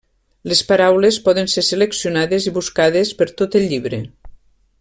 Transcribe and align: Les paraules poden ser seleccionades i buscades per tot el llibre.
Les 0.51 0.61
paraules 0.71 1.19
poden 1.27 1.51
ser 1.55 1.65
seleccionades 1.67 2.49
i 2.53 2.57
buscades 2.59 3.15
per 3.21 3.31
tot 3.43 3.59
el 3.63 3.71
llibre. 3.75 4.05